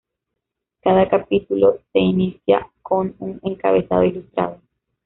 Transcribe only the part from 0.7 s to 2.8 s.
Cada capítulo se inicia